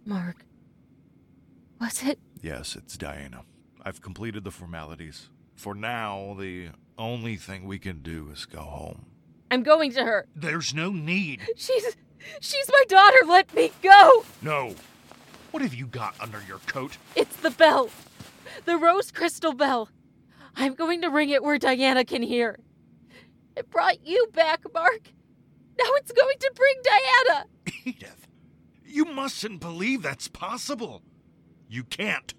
Mark. 0.06 0.46
Was 1.80 2.04
it? 2.04 2.20
Yes, 2.42 2.76
it's 2.76 2.98
Diana. 2.98 3.44
I've 3.84 4.02
completed 4.02 4.44
the 4.44 4.52
formalities. 4.52 5.30
For 5.56 5.76
now, 5.76 6.36
the 6.40 6.70
only 6.98 7.36
thing 7.36 7.66
we 7.66 7.80
can 7.80 8.02
do 8.02 8.30
is 8.32 8.46
go 8.46 8.62
home. 8.62 9.06
I'm 9.52 9.64
going 9.64 9.92
to 9.94 10.04
her. 10.04 10.28
There's 10.36 10.74
no 10.74 10.92
need. 10.92 11.42
She's. 11.56 11.96
She's 12.40 12.70
my 12.70 12.84
daughter. 12.88 13.18
Let 13.28 13.54
me 13.54 13.72
go. 13.82 14.24
No. 14.42 14.76
What 15.52 15.62
have 15.62 15.74
you 15.74 15.86
got 15.88 16.16
under 16.22 16.42
your 16.48 16.60
coat? 16.68 16.98
It's 17.16 17.36
the 17.38 17.52
bell. 17.52 17.90
The 18.66 18.78
rose 18.78 19.12
crystal 19.12 19.54
bell. 19.54 19.90
I'm 20.56 20.74
going 20.74 21.02
to 21.02 21.10
ring 21.10 21.30
it 21.30 21.44
where 21.44 21.58
Diana 21.58 22.06
can 22.06 22.22
hear. 22.22 22.60
It 23.56 23.70
brought 23.70 24.06
you 24.06 24.28
back, 24.34 24.62
Mark. 24.74 25.12
Now 25.78 25.90
it's 25.96 26.12
going 26.12 26.38
to 26.40 26.52
bring 26.56 26.76
Diana. 26.84 27.46
Edith, 27.86 28.23
you 28.94 29.06
mustn't 29.06 29.60
believe 29.60 30.04
that's 30.04 30.28
possible. 30.28 31.02
You 31.68 31.84
can't. 31.84 32.34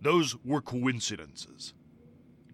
Those 0.00 0.36
were 0.44 0.62
coincidences. 0.62 1.74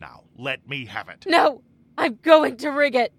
Now, 0.01 0.25
let 0.37 0.69
me 0.69 0.87
have 0.87 1.09
it. 1.09 1.25
No, 1.29 1.63
I'm 1.97 2.19
going 2.23 2.57
to 2.59 2.71
ring 2.71 2.95
it. 2.95 3.13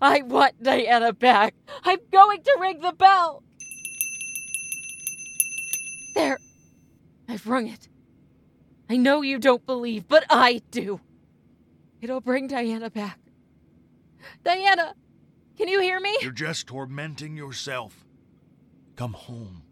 I 0.00 0.22
want 0.22 0.62
Diana 0.62 1.12
back. 1.12 1.54
I'm 1.84 1.98
going 2.10 2.42
to 2.42 2.56
ring 2.58 2.80
the 2.80 2.92
bell. 2.92 3.42
There. 6.14 6.38
I've 7.28 7.46
rung 7.46 7.68
it. 7.68 7.88
I 8.88 8.96
know 8.96 9.20
you 9.20 9.38
don't 9.38 9.66
believe, 9.66 10.08
but 10.08 10.24
I 10.30 10.62
do. 10.70 11.00
It'll 12.00 12.22
bring 12.22 12.46
Diana 12.46 12.88
back. 12.88 13.18
Diana, 14.44 14.94
can 15.58 15.68
you 15.68 15.80
hear 15.80 16.00
me? 16.00 16.16
You're 16.22 16.32
just 16.32 16.68
tormenting 16.68 17.36
yourself. 17.36 18.05
Come 18.96 19.12
home. 19.12 19.62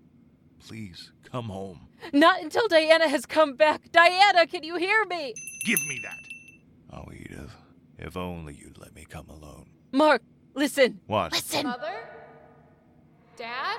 Please, 0.66 1.10
come 1.30 1.46
home. 1.46 1.88
Not 2.12 2.42
until 2.42 2.68
Diana 2.68 3.08
has 3.08 3.24
come 3.24 3.54
back. 3.54 3.90
Diana, 3.90 4.46
can 4.46 4.62
you 4.62 4.76
hear 4.76 5.04
me? 5.06 5.34
Give 5.64 5.80
me 5.88 6.00
that. 6.02 6.96
Oh, 6.96 7.10
Edith, 7.10 7.54
if 7.98 8.16
only 8.16 8.54
you'd 8.54 8.78
let 8.78 8.94
me 8.94 9.06
come 9.08 9.28
alone. 9.30 9.70
Mark, 9.92 10.22
listen. 10.54 11.00
What? 11.06 11.32
Listen. 11.32 11.66
Mother? 11.66 11.94
Dad? 13.36 13.78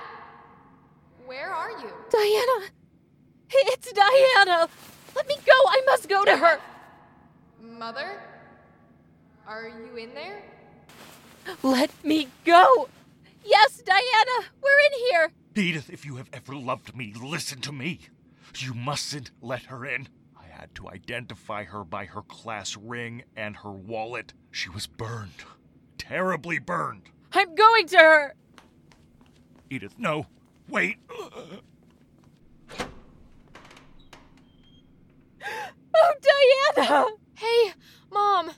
Where 1.26 1.50
are 1.50 1.70
you? 1.70 1.90
Diana! 2.10 2.66
It's 3.50 3.92
Diana! 3.92 4.68
Let 5.14 5.28
me 5.28 5.36
go! 5.46 5.52
I 5.52 5.82
must 5.86 6.08
go 6.08 6.24
to 6.24 6.36
her! 6.36 6.60
Mother? 7.60 8.20
Are 9.46 9.68
you 9.68 9.96
in 9.96 10.12
there? 10.14 10.42
Let 11.62 11.90
me 12.04 12.28
go! 12.44 12.88
Yes, 13.46 13.80
Diana! 13.80 14.48
We're 14.60 14.80
in 14.92 14.98
here! 15.08 15.32
Edith, 15.54 15.88
if 15.88 16.04
you 16.04 16.16
have 16.16 16.28
ever 16.32 16.56
loved 16.56 16.96
me, 16.96 17.14
listen 17.14 17.60
to 17.60 17.72
me. 17.72 18.00
You 18.58 18.74
mustn't 18.74 19.30
let 19.40 19.64
her 19.64 19.86
in. 19.86 20.08
I 20.36 20.46
had 20.46 20.74
to 20.76 20.88
identify 20.88 21.64
her 21.64 21.84
by 21.84 22.06
her 22.06 22.22
class 22.22 22.76
ring 22.76 23.22
and 23.36 23.56
her 23.58 23.70
wallet. 23.70 24.32
She 24.50 24.68
was 24.68 24.86
burned. 24.88 25.44
Terribly 25.96 26.58
burned. 26.58 27.10
I'm 27.32 27.54
going 27.54 27.86
to 27.88 27.98
her! 27.98 28.34
Edith, 29.70 29.94
no. 29.96 30.26
Wait. 30.68 30.96
Oh, 35.94 36.14
Diana! 36.74 37.06
Hey, 37.34 37.72
Mom! 38.10 38.50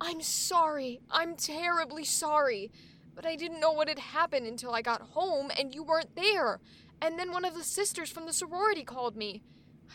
I'm 0.00 0.22
sorry. 0.22 1.00
I'm 1.10 1.36
terribly 1.36 2.04
sorry. 2.04 2.70
But 3.14 3.26
I 3.26 3.36
didn't 3.36 3.60
know 3.60 3.72
what 3.72 3.88
had 3.88 3.98
happened 3.98 4.46
until 4.46 4.74
I 4.74 4.82
got 4.82 5.00
home 5.00 5.50
and 5.58 5.74
you 5.74 5.82
weren't 5.82 6.16
there. 6.16 6.60
And 7.02 7.18
then 7.18 7.32
one 7.32 7.44
of 7.44 7.54
the 7.54 7.64
sisters 7.64 8.10
from 8.10 8.26
the 8.26 8.32
sorority 8.32 8.84
called 8.84 9.16
me. 9.16 9.42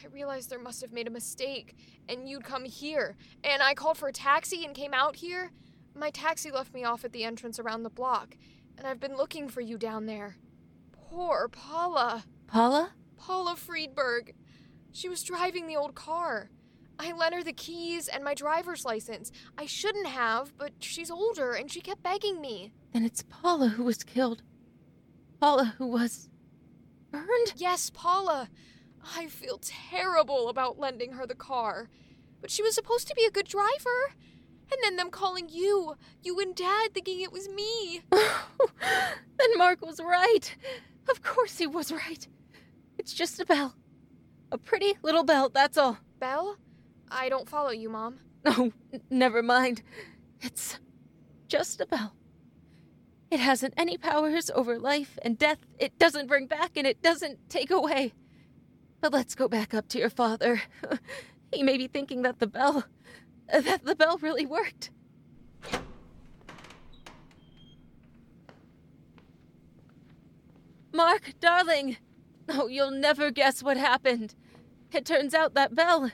I 0.03 0.07
realized 0.07 0.49
there 0.49 0.59
must 0.59 0.81
have 0.81 0.91
made 0.91 1.07
a 1.07 1.11
mistake 1.11 1.75
and 2.09 2.27
you'd 2.27 2.43
come 2.43 2.65
here. 2.65 3.15
And 3.43 3.63
I 3.63 3.73
called 3.73 3.97
for 3.97 4.09
a 4.09 4.13
taxi 4.13 4.65
and 4.65 4.75
came 4.75 4.93
out 4.93 5.17
here. 5.17 5.51
My 5.97 6.09
taxi 6.09 6.51
left 6.51 6.73
me 6.73 6.83
off 6.83 7.05
at 7.05 7.13
the 7.13 7.23
entrance 7.23 7.57
around 7.57 7.83
the 7.83 7.89
block, 7.89 8.35
and 8.77 8.85
I've 8.85 8.99
been 8.99 9.15
looking 9.15 9.47
for 9.47 9.61
you 9.61 9.77
down 9.77 10.07
there. 10.07 10.35
Poor 10.91 11.47
Paula. 11.47 12.25
Paula? 12.47 12.91
Paula 13.17 13.55
Friedberg. 13.55 14.33
She 14.91 15.07
was 15.07 15.23
driving 15.23 15.67
the 15.67 15.77
old 15.77 15.95
car. 15.95 16.49
I 16.99 17.11
lent 17.11 17.33
her 17.35 17.43
the 17.43 17.53
keys 17.53 18.07
and 18.07 18.23
my 18.23 18.33
driver's 18.33 18.85
license. 18.85 19.31
I 19.57 19.65
shouldn't 19.65 20.07
have, 20.07 20.57
but 20.57 20.71
she's 20.79 21.11
older 21.11 21.53
and 21.53 21.71
she 21.71 21.81
kept 21.81 22.03
begging 22.03 22.41
me. 22.41 22.71
Then 22.93 23.03
it's 23.03 23.23
Paula 23.23 23.69
who 23.69 23.83
was 23.83 24.03
killed. 24.03 24.43
Paula 25.39 25.75
who 25.77 25.87
was. 25.87 26.29
burned? 27.11 27.53
Yes, 27.57 27.89
Paula. 27.93 28.49
I 29.15 29.27
feel 29.27 29.59
terrible 29.61 30.49
about 30.49 30.79
lending 30.79 31.13
her 31.13 31.27
the 31.27 31.35
car. 31.35 31.89
But 32.41 32.49
she 32.51 32.63
was 32.63 32.75
supposed 32.75 33.07
to 33.07 33.15
be 33.15 33.25
a 33.25 33.31
good 33.31 33.47
driver. 33.47 34.13
And 34.71 34.79
then 34.81 34.95
them 34.95 35.11
calling 35.11 35.47
you, 35.49 35.95
you 36.23 36.39
and 36.39 36.55
Dad 36.55 36.93
thinking 36.93 37.21
it 37.21 37.31
was 37.31 37.47
me. 37.49 38.01
then 38.11 39.57
Mark 39.57 39.85
was 39.85 39.99
right. 39.99 40.55
Of 41.09 41.21
course 41.21 41.57
he 41.59 41.67
was 41.67 41.91
right. 41.91 42.27
It's 42.97 43.13
just 43.13 43.39
a 43.39 43.45
bell. 43.45 43.75
A 44.51 44.57
pretty 44.57 44.97
little 45.03 45.23
bell, 45.23 45.49
that's 45.49 45.77
all. 45.77 45.99
Bell? 46.19 46.57
I 47.09 47.29
don't 47.29 47.49
follow 47.49 47.71
you, 47.71 47.89
Mom. 47.89 48.19
Oh, 48.47 48.71
n- 48.93 49.01
never 49.09 49.41
mind. 49.41 49.81
It's 50.39 50.77
just 51.47 51.81
a 51.81 51.87
bell. 51.87 52.13
It 53.31 53.39
hasn't 53.39 53.73
any 53.75 53.97
powers 53.97 54.51
over 54.53 54.77
life 54.77 55.17
and 55.23 55.35
death. 55.35 55.57
It 55.79 55.97
doesn't 55.97 56.27
bring 56.27 56.45
back 56.45 56.77
and 56.77 56.85
it 56.85 57.01
doesn't 57.01 57.49
take 57.49 57.71
away. 57.71 58.13
But 59.01 59.13
let's 59.13 59.33
go 59.33 59.47
back 59.47 59.73
up 59.73 59.87
to 59.89 59.97
your 59.97 60.11
father. 60.11 60.61
he 61.51 61.63
may 61.63 61.77
be 61.77 61.87
thinking 61.87 62.21
that 62.21 62.37
the 62.37 62.45
bell. 62.45 62.85
that 63.51 63.83
the 63.83 63.95
bell 63.95 64.19
really 64.19 64.45
worked. 64.45 64.91
Mark, 70.93 71.33
darling. 71.39 71.97
Oh, 72.47 72.67
you'll 72.67 72.91
never 72.91 73.31
guess 73.31 73.63
what 73.63 73.75
happened. 73.75 74.35
It 74.93 75.03
turns 75.03 75.33
out 75.33 75.55
that 75.55 75.75
bell. 75.75 76.11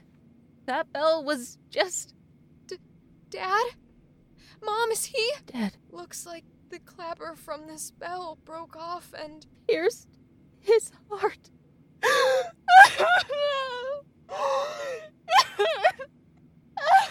That 0.71 0.93
bell 0.93 1.25
was 1.25 1.57
just. 1.69 2.13
D- 2.65 2.77
Dad? 3.29 3.65
Mom, 4.63 4.89
is 4.91 5.03
he? 5.03 5.31
Dead. 5.45 5.73
Looks 5.89 6.25
like 6.25 6.45
the 6.69 6.79
clapper 6.79 7.35
from 7.35 7.67
this 7.67 7.91
bell 7.91 8.37
broke 8.45 8.77
off 8.77 9.13
and. 9.13 9.45
Pierced 9.67 10.07
his 10.61 10.89
heart. 11.09 11.51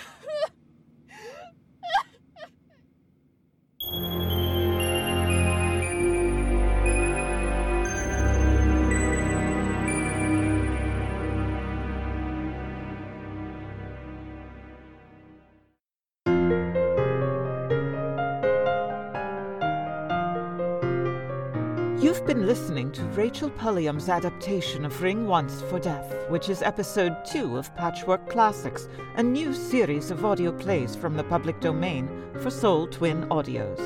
been 22.41 22.47
listening 22.47 22.91
to 22.91 23.03
Rachel 23.09 23.51
Pulliam's 23.51 24.09
adaptation 24.09 24.87
of 24.87 25.03
Ring 25.03 25.27
Once 25.27 25.61
for 25.61 25.79
Death, 25.79 26.15
which 26.31 26.49
is 26.49 26.63
episode 26.63 27.15
two 27.23 27.59
of 27.59 27.75
Patchwork 27.77 28.31
Classics, 28.31 28.89
a 29.17 29.23
new 29.23 29.53
series 29.53 30.11
of 30.11 30.25
audio 30.25 30.51
plays 30.51 30.97
from 30.97 31.19
the 31.19 31.25
public 31.25 31.61
domain 31.61 32.09
for 32.41 32.49
Sole 32.49 32.87
Twin 32.87 33.27
Audios. 33.29 33.79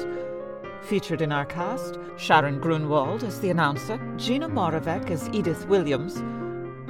Featured 0.84 1.20
in 1.20 1.32
our 1.32 1.44
cast, 1.44 1.98
Sharon 2.16 2.60
Grunwald 2.60 3.24
as 3.24 3.40
the 3.40 3.50
announcer, 3.50 3.98
Gina 4.16 4.48
Moravec 4.48 5.10
as 5.10 5.28
Edith 5.32 5.66
Williams, 5.66 6.22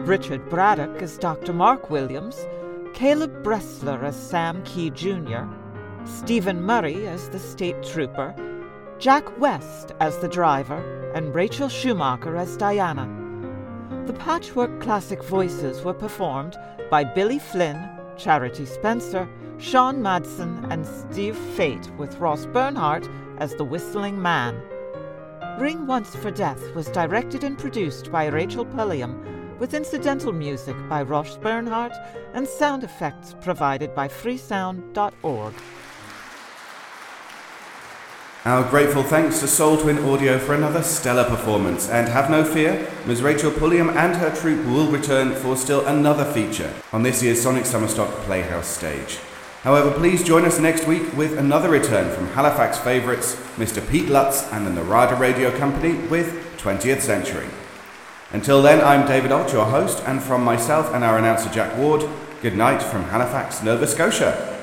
Richard 0.07 0.47
Braddock 0.51 1.01
as 1.01 1.17
Dr. 1.17 1.55
Mark 1.55 1.89
Williams, 1.89 2.47
Caleb 2.93 3.43
Bressler 3.43 4.03
as 4.03 4.17
Sam 4.17 4.63
Kee 4.65 4.91
Jr., 4.91 5.45
Stephen 6.05 6.61
Murray 6.61 7.07
as 7.07 7.31
the 7.31 7.39
state 7.39 7.83
trooper, 7.83 8.35
Jack 8.99 9.39
West 9.41 9.93
as 10.01 10.19
the 10.19 10.29
driver, 10.29 11.11
and 11.15 11.35
Rachel 11.35 11.69
Schumacher 11.69 12.37
as 12.37 12.57
Diana. 12.57 13.09
The 14.07 14.13
Patchwork 14.13 14.81
Classic 14.81 15.23
voices 15.23 15.83
were 15.83 15.95
performed 15.95 16.57
by 16.91 17.05
Billy 17.05 17.39
Flynn, 17.39 17.89
Charity 18.17 18.65
Spencer, 18.65 19.29
Sean 19.59 20.01
Madsen, 20.01 20.71
and 20.71 20.87
Steve 20.87 21.37
Fait, 21.37 21.91
with 21.99 22.19
Ross 22.19 22.47
Bernhardt 22.47 23.09
as 23.39 23.55
the 23.57 23.65
Whistling 23.65 24.21
Man. 24.21 24.61
Ring 25.59 25.87
Once 25.87 26.15
for 26.15 26.31
Death 26.31 26.75
was 26.75 26.89
directed 26.89 27.45
and 27.45 27.59
produced 27.59 28.13
by 28.13 28.27
Rachel 28.27 28.65
Pulliam, 28.65 29.59
with 29.59 29.75
incidental 29.75 30.33
music 30.33 30.77
by 30.89 31.03
Ross 31.03 31.37
Bernhardt 31.37 31.95
and 32.33 32.47
sound 32.47 32.85
effects 32.85 33.35
provided 33.41 33.95
by 33.95 34.09
freesound.org. 34.09 35.55
Our 38.47 38.69
grateful 38.69 39.03
thanks 39.03 39.41
to 39.41 39.49
Sole 39.49 39.79
Twin 39.79 40.05
Audio 40.05 40.39
for 40.39 40.53
another 40.53 40.83
stellar 40.83 41.25
performance, 41.25 41.89
and 41.89 42.11
have 42.11 42.29
no 42.29 42.45
fear, 42.45 42.91
Ms. 43.07 43.23
Rachel 43.23 43.51
Pulliam 43.51 43.89
and 43.89 44.17
her 44.17 44.37
troupe 44.37 44.67
will 44.67 44.93
return 44.93 45.35
for 45.35 45.57
still 45.57 45.87
another 45.87 46.31
feature 46.31 46.71
on 46.93 47.03
this 47.03 47.23
year's 47.23 47.41
Sonic 47.41 47.65
Summerstock 47.65 48.11
Playhouse 48.27 48.67
stage. 48.67 49.19
However, 49.63 49.91
please 49.91 50.23
join 50.23 50.45
us 50.45 50.59
next 50.59 50.87
week 50.87 51.11
with 51.17 51.39
another 51.39 51.71
return 51.71 52.15
from 52.15 52.27
Halifax 52.27 52.77
favourites, 52.77 53.35
Mr. 53.57 53.81
Pete 53.91 54.11
Lutz 54.11 54.47
and 54.53 54.67
the 54.67 54.73
Narada 54.73 55.15
Radio 55.15 55.51
Company 55.57 55.95
with 56.09 56.59
20th 56.59 57.01
Century. 57.01 57.47
Until 58.31 58.61
then, 58.61 58.85
I'm 58.85 59.09
David 59.09 59.33
Alt, 59.33 59.55
your 59.55 59.65
host, 59.65 60.03
and 60.07 60.23
from 60.23 60.45
myself 60.45 60.93
and 60.93 61.03
our 61.03 61.17
announcer 61.17 61.49
Jack 61.49 61.79
Ward, 61.79 62.07
good 62.43 62.59
night 62.59 62.83
from 62.83 63.05
Halifax, 63.05 63.63
Nova 63.63 63.87
Scotia. 63.87 64.54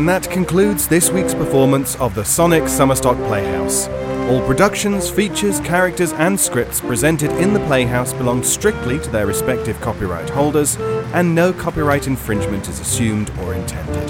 And 0.00 0.08
that 0.08 0.30
concludes 0.30 0.88
this 0.88 1.10
week's 1.10 1.34
performance 1.34 1.94
of 1.96 2.14
the 2.14 2.24
Sonic 2.24 2.62
Summerstock 2.62 3.18
Playhouse. 3.26 3.86
All 4.30 4.40
productions, 4.46 5.10
features, 5.10 5.60
characters, 5.60 6.14
and 6.14 6.40
scripts 6.40 6.80
presented 6.80 7.30
in 7.32 7.52
the 7.52 7.60
Playhouse 7.66 8.14
belong 8.14 8.42
strictly 8.42 8.98
to 9.00 9.10
their 9.10 9.26
respective 9.26 9.78
copyright 9.82 10.30
holders, 10.30 10.78
and 11.12 11.34
no 11.34 11.52
copyright 11.52 12.06
infringement 12.06 12.66
is 12.66 12.80
assumed 12.80 13.30
or 13.40 13.52
intended. 13.52 14.08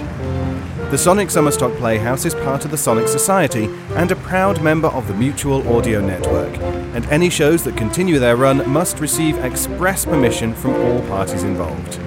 The 0.92 0.96
Sonic 0.96 1.26
Summerstock 1.26 1.76
Playhouse 1.76 2.24
is 2.24 2.36
part 2.36 2.64
of 2.64 2.70
the 2.70 2.78
Sonic 2.78 3.08
Society 3.08 3.64
and 3.96 4.12
a 4.12 4.16
proud 4.16 4.62
member 4.62 4.88
of 4.88 5.08
the 5.08 5.14
Mutual 5.14 5.76
Audio 5.76 6.00
Network, 6.00 6.56
and 6.94 7.04
any 7.06 7.30
shows 7.30 7.64
that 7.64 7.76
continue 7.76 8.20
their 8.20 8.36
run 8.36 8.70
must 8.70 9.00
receive 9.00 9.36
express 9.38 10.04
permission 10.04 10.54
from 10.54 10.72
all 10.72 11.00
parties 11.08 11.42
involved. 11.42 11.98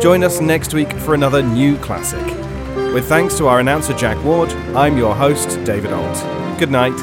Join 0.00 0.24
us 0.24 0.40
next 0.40 0.72
week 0.72 0.90
for 0.94 1.12
another 1.12 1.42
new 1.42 1.76
classic. 1.76 2.47
With 2.94 3.08
thanks 3.08 3.36
to 3.38 3.46
our 3.46 3.60
announcer 3.60 3.94
Jack 3.94 4.22
Ward, 4.24 4.50
I'm 4.74 4.96
your 4.96 5.14
host, 5.14 5.62
David 5.64 5.92
Alt. 5.92 6.58
Good 6.58 6.70
night. 6.70 6.96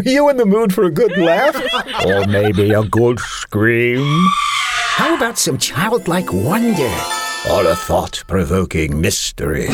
Are 0.00 0.08
you 0.08 0.30
in 0.30 0.38
the 0.38 0.46
mood 0.46 0.72
for 0.72 0.84
a 0.84 0.90
good 0.90 1.14
laugh? 1.18 1.54
or 2.06 2.26
maybe 2.26 2.70
a 2.70 2.82
good 2.84 3.20
scream? 3.20 4.00
How 4.32 5.14
about 5.14 5.36
some 5.36 5.58
childlike 5.58 6.32
wonder? 6.32 6.90
Or 7.50 7.66
a 7.66 7.76
thought 7.76 8.24
provoking 8.26 8.98
mystery? 8.98 9.68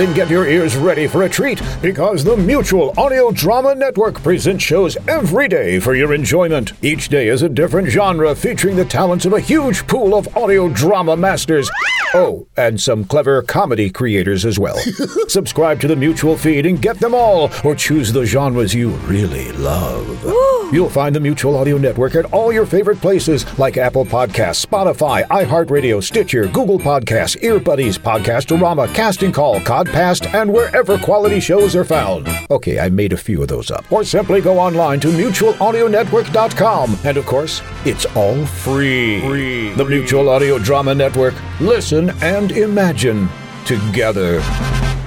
Then 0.00 0.14
get 0.14 0.30
your 0.30 0.48
ears 0.48 0.78
ready 0.78 1.06
for 1.06 1.24
a 1.24 1.28
treat 1.28 1.60
because 1.82 2.24
the 2.24 2.34
Mutual 2.34 2.98
Audio 2.98 3.30
Drama 3.32 3.74
Network 3.74 4.22
presents 4.22 4.64
shows 4.64 4.96
every 5.06 5.46
day 5.46 5.78
for 5.78 5.94
your 5.94 6.14
enjoyment. 6.14 6.72
Each 6.80 7.10
day 7.10 7.28
is 7.28 7.42
a 7.42 7.50
different 7.50 7.88
genre 7.88 8.34
featuring 8.34 8.76
the 8.76 8.86
talents 8.86 9.26
of 9.26 9.34
a 9.34 9.40
huge 9.40 9.86
pool 9.86 10.14
of 10.14 10.34
audio 10.34 10.70
drama 10.70 11.18
masters. 11.18 11.70
Oh, 12.14 12.46
and 12.56 12.80
some 12.80 13.04
clever 13.04 13.42
comedy 13.42 13.90
creators 13.90 14.46
as 14.46 14.58
well. 14.58 14.78
Subscribe 15.28 15.82
to 15.82 15.86
the 15.86 15.96
Mutual 15.96 16.38
feed 16.38 16.64
and 16.64 16.80
get 16.80 16.98
them 16.98 17.14
all, 17.14 17.50
or 17.62 17.74
choose 17.74 18.10
the 18.10 18.24
genres 18.24 18.72
you 18.72 18.92
really 19.04 19.52
love. 19.52 20.24
You'll 20.72 20.88
find 20.88 21.14
the 21.14 21.20
Mutual 21.20 21.56
Audio 21.56 21.78
Network 21.78 22.14
at 22.14 22.26
all 22.26 22.52
your 22.52 22.64
favorite 22.64 23.00
places 23.00 23.44
like 23.58 23.76
Apple 23.76 24.04
Podcasts, 24.04 24.64
Spotify, 24.64 25.26
iHeartRadio, 25.26 26.00
Stitcher, 26.00 26.46
Google 26.46 26.78
Podcasts, 26.78 27.36
Earbuddies, 27.42 27.98
Podcastorama, 27.98 28.92
Casting 28.94 29.32
Call, 29.32 29.58
Codcast, 29.60 30.32
and 30.32 30.52
wherever 30.52 30.96
quality 30.96 31.40
shows 31.40 31.74
are 31.74 31.84
found. 31.84 32.28
Okay, 32.50 32.78
I 32.78 32.88
made 32.88 33.12
a 33.12 33.16
few 33.16 33.42
of 33.42 33.48
those 33.48 33.72
up. 33.72 33.90
Or 33.90 34.04
simply 34.04 34.40
go 34.40 34.60
online 34.60 35.00
to 35.00 35.08
mutualaudionetwork.com. 35.08 36.98
And 37.04 37.16
of 37.16 37.26
course, 37.26 37.62
it's 37.84 38.06
all 38.14 38.46
free. 38.46 39.20
Free. 39.22 39.72
The 39.74 39.84
Mutual 39.84 40.28
Audio 40.28 40.58
Drama 40.58 40.94
Network. 40.94 41.34
Listen 41.60 42.10
and 42.22 42.52
imagine 42.52 43.28
together. 43.64 44.40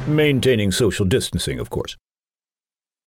Maintaining 0.08 0.74
social 0.74 1.06
distancing, 1.06 1.60
of 1.60 1.70
course. 1.70 1.96